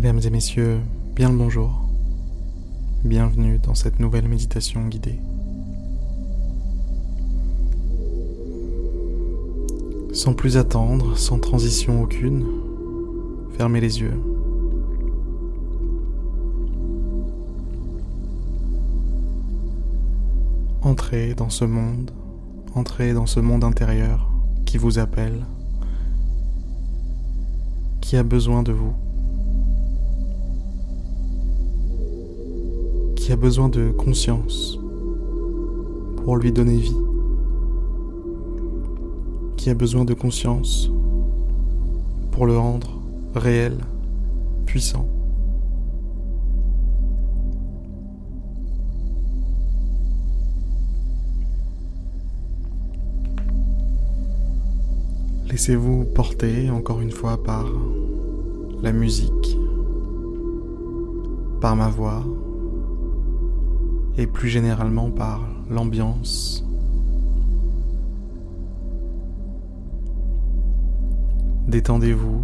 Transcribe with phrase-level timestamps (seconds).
[0.00, 0.78] Mesdames et messieurs,
[1.16, 1.72] bien le bonjour.
[3.02, 5.18] Bienvenue dans cette nouvelle méditation guidée.
[10.12, 12.46] Sans plus attendre, sans transition aucune,
[13.56, 14.14] fermez les yeux.
[20.82, 22.12] Entrez dans ce monde,
[22.76, 24.30] entrez dans ce monde intérieur
[24.64, 25.44] qui vous appelle,
[28.00, 28.94] qui a besoin de vous.
[33.28, 34.78] Qui a besoin de conscience
[36.24, 36.96] pour lui donner vie,
[39.58, 40.90] qui a besoin de conscience
[42.30, 42.88] pour le rendre
[43.34, 43.76] réel,
[44.64, 45.06] puissant.
[55.50, 57.66] Laissez-vous porter encore une fois par
[58.80, 59.58] la musique,
[61.60, 62.24] par ma voix,
[64.18, 66.64] et plus généralement par l'ambiance.
[71.68, 72.42] Détendez-vous,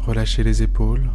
[0.00, 1.08] relâchez les épaules.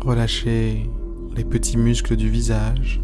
[0.00, 0.88] Relâchez
[1.36, 3.02] les petits muscles du visage.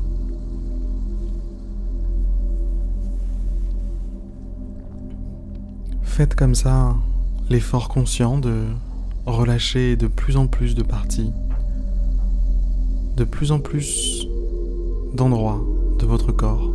[6.16, 6.96] Faites comme ça
[7.50, 8.64] l'effort conscient de
[9.26, 11.30] relâcher de plus en plus de parties,
[13.18, 14.26] de plus en plus
[15.12, 15.62] d'endroits
[15.98, 16.72] de votre corps.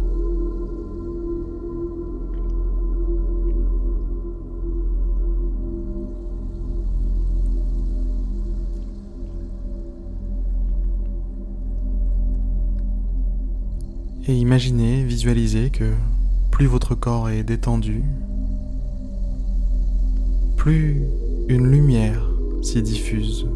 [14.27, 15.92] Et imaginez, visualisez que
[16.52, 18.04] plus votre corps est détendu,
[20.61, 21.08] plus
[21.48, 22.22] une lumière
[22.61, 23.48] s'y diffuse.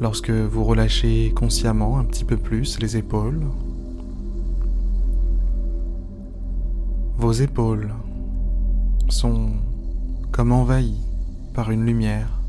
[0.00, 3.40] Lorsque vous relâchez consciemment un petit peu plus les épaules,
[7.18, 7.94] vos épaules
[9.08, 9.50] sont
[10.32, 11.06] comme envahies
[11.54, 12.40] par une lumière.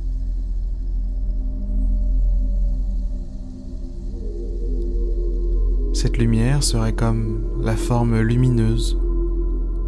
[5.94, 8.97] Cette lumière serait comme la forme lumineuse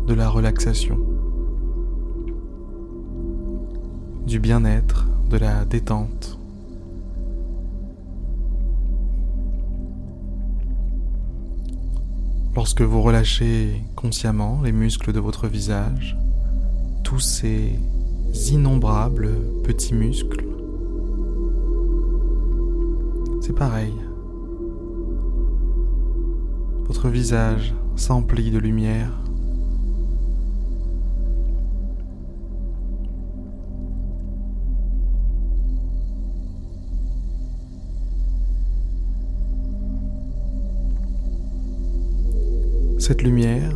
[0.07, 0.99] de la relaxation,
[4.27, 6.37] du bien-être, de la détente.
[12.55, 16.17] Lorsque vous relâchez consciemment les muscles de votre visage,
[17.03, 17.79] tous ces
[18.51, 19.29] innombrables
[19.63, 20.45] petits muscles,
[23.41, 23.93] c'est pareil.
[26.85, 29.22] Votre visage s'emplit de lumière
[43.05, 43.75] Cette lumière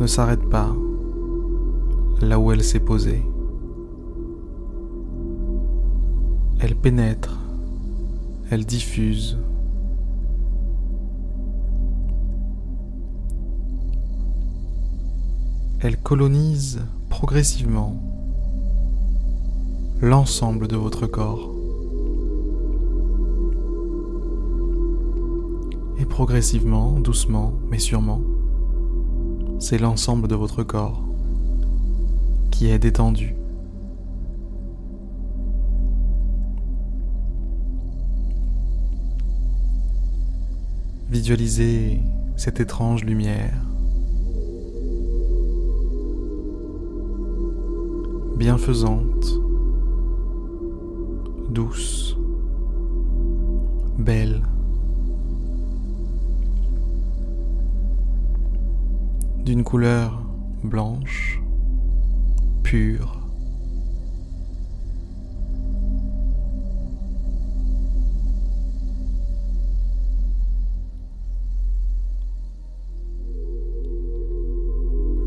[0.00, 0.74] ne s'arrête pas
[2.22, 3.22] là où elle s'est posée.
[6.60, 7.38] Elle pénètre,
[8.50, 9.36] elle diffuse.
[15.80, 18.02] Elle colonise progressivement
[20.00, 21.53] l'ensemble de votre corps.
[26.08, 28.20] Progressivement, doucement, mais sûrement,
[29.58, 31.02] c'est l'ensemble de votre corps
[32.52, 33.34] qui est détendu.
[41.10, 42.00] Visualisez
[42.36, 43.60] cette étrange lumière
[48.36, 49.40] bienfaisante,
[51.50, 52.16] douce,
[53.98, 54.42] belle.
[59.44, 60.22] D'une couleur
[60.62, 61.42] blanche,
[62.62, 63.20] pure.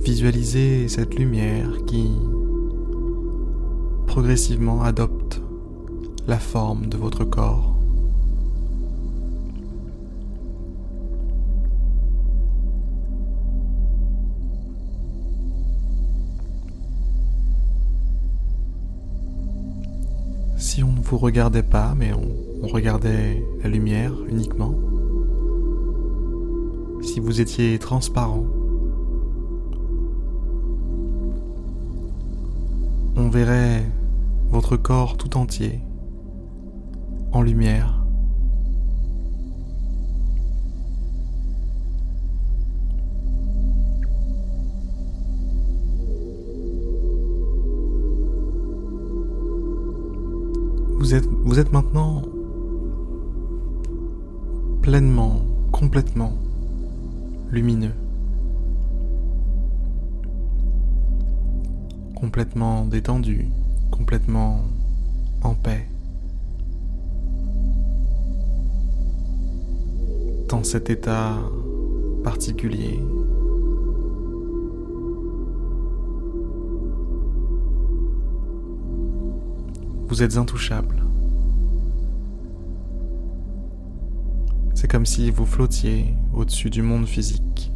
[0.03, 2.09] Visualisez cette lumière qui
[4.07, 5.41] progressivement adopte
[6.25, 7.76] la forme de votre corps.
[20.77, 24.75] Si on ne vous regardait pas, mais on, regardait la lumière uniquement.
[27.01, 28.45] Si vous étiez transparent,
[33.15, 33.85] on verrait
[34.51, 35.79] votre corps tout entier
[37.31, 37.96] en lumière.
[51.09, 52.21] Vous êtes, maintenant
[54.81, 55.39] pleinement,
[55.71, 56.33] complètement
[57.49, 57.93] lumineux.
[62.13, 63.47] Complètement détendu,
[63.89, 64.65] complètement
[65.43, 65.87] en paix.
[70.49, 71.37] Dans cet état
[72.25, 72.99] particulier.
[80.07, 81.03] Vous êtes intouchable.
[84.73, 87.71] C'est comme si vous flottiez au-dessus du monde physique.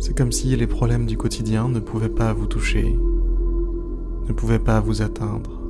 [0.00, 2.96] C'est comme si les problèmes du quotidien ne pouvaient pas vous toucher,
[4.26, 5.60] ne pouvaient pas vous atteindre.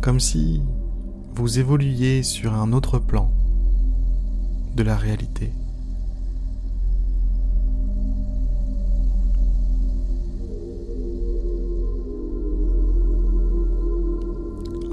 [0.00, 0.62] Comme si
[1.38, 3.30] vous évoluiez sur un autre plan
[4.74, 5.52] de la réalité.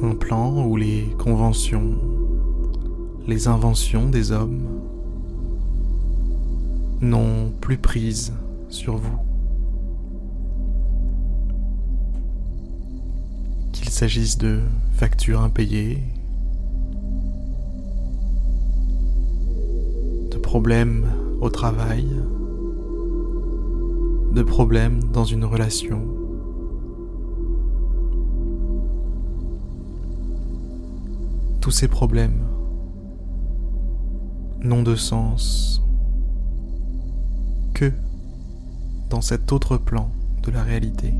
[0.03, 1.97] Un plan où les conventions,
[3.25, 4.67] les inventions des hommes
[7.01, 8.33] n'ont plus prise
[8.69, 9.17] sur vous.
[13.71, 14.61] Qu'il s'agisse de
[14.93, 16.03] factures impayées,
[20.55, 21.11] problèmes
[21.41, 22.07] au travail,
[24.31, 26.01] de problèmes dans une relation.
[31.59, 32.41] Tous ces problèmes
[34.61, 35.83] n'ont de sens
[37.73, 37.91] que
[39.09, 40.09] dans cet autre plan
[40.43, 41.13] de la réalité.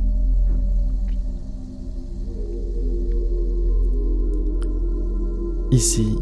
[5.72, 6.18] Ici,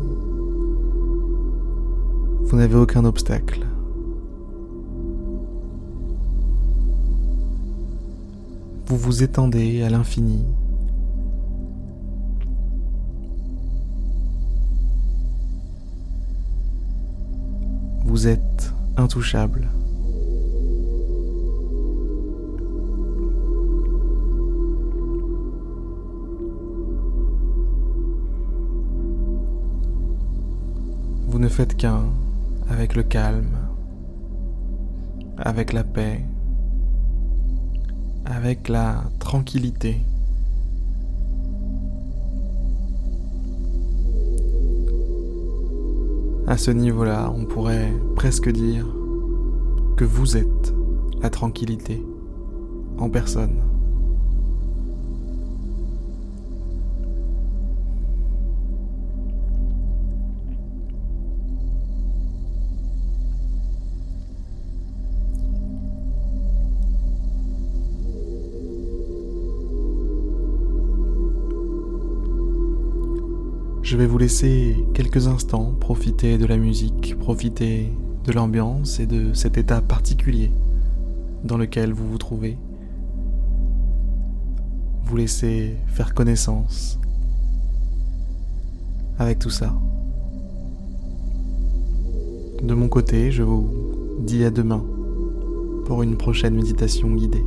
[2.53, 3.65] vous n'avez aucun obstacle.
[8.85, 10.45] Vous vous étendez à l'infini.
[18.05, 19.67] Vous êtes intouchable.
[31.27, 32.03] Vous ne faites qu'un
[32.73, 33.55] avec le calme,
[35.37, 36.25] avec la paix,
[38.25, 40.01] avec la tranquillité.
[46.47, 48.87] À ce niveau-là, on pourrait presque dire
[49.95, 50.73] que vous êtes
[51.21, 52.03] la tranquillité
[52.97, 53.61] en personne.
[73.93, 77.93] Je vais vous laisser quelques instants profiter de la musique, profiter
[78.25, 80.49] de l'ambiance et de cet état particulier
[81.43, 82.57] dans lequel vous vous trouvez.
[85.05, 86.99] Vous laisser faire connaissance
[89.19, 89.75] avec tout ça.
[92.63, 93.69] De mon côté, je vous
[94.21, 94.83] dis à demain
[95.85, 97.45] pour une prochaine méditation guidée.